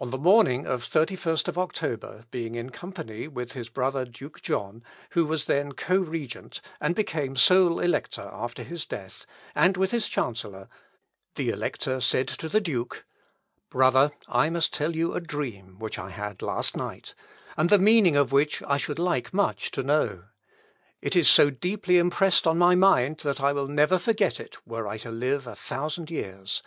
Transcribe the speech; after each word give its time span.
On 0.00 0.08
the 0.08 0.16
morning 0.16 0.66
of 0.66 0.90
the 0.90 1.00
31st 1.06 1.54
October, 1.58 2.24
being 2.30 2.54
in 2.54 2.70
company 2.70 3.28
with 3.28 3.52
his 3.52 3.68
brother 3.68 4.06
Duke 4.06 4.40
John, 4.40 4.82
who 5.10 5.26
was 5.26 5.44
then 5.44 5.72
co 5.72 5.98
regent, 5.98 6.62
and 6.80 6.94
became 6.94 7.36
sole 7.36 7.78
elector 7.78 8.30
after 8.32 8.62
his 8.62 8.86
death, 8.86 9.26
and 9.54 9.76
with 9.76 9.90
his 9.90 10.08
chancellor, 10.08 10.70
the 11.34 11.50
Elector 11.50 12.00
said 12.00 12.26
to 12.28 12.48
the 12.48 12.62
Duke, 12.62 13.04
"Brother, 13.68 14.12
I 14.28 14.48
must 14.48 14.72
tell 14.72 14.96
you 14.96 15.12
a 15.12 15.20
dream 15.20 15.78
which 15.78 15.98
I 15.98 16.08
had 16.08 16.40
last 16.40 16.74
night, 16.74 17.14
and 17.54 17.68
the 17.68 17.78
meaning 17.78 18.16
of 18.16 18.32
which 18.32 18.62
I 18.62 18.78
should 18.78 18.98
like 18.98 19.34
much 19.34 19.70
to 19.72 19.82
know. 19.82 20.24
It 21.02 21.14
is 21.14 21.28
so 21.28 21.50
deeply 21.50 21.98
impressed 21.98 22.46
on 22.46 22.56
my 22.56 22.74
mind, 22.76 23.18
that 23.18 23.42
I 23.42 23.52
will 23.52 23.68
never 23.68 23.98
forget 23.98 24.40
it, 24.40 24.56
were 24.66 24.88
I 24.88 24.96
to 24.96 25.10
live 25.10 25.46
a 25.46 25.54
thousand 25.54 26.10
years. 26.10 26.58